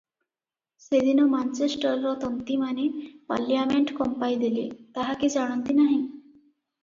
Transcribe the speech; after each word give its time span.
ସେଦିନ 0.83 1.25
ମାଞ୍ଚେଷ୍ଟରର 1.33 2.13
ତନ୍ତିମାନେ 2.23 2.87
ପାର୍ଲିଆମେଣ୍ଟ 3.33 3.97
କମ୍ପାଇଦେଲେ, 3.99 4.63
ତାହା 4.99 5.19
କି 5.25 5.29
ଜାଣନ୍ତି 5.35 5.77
ନାହିଁ? 5.83 6.01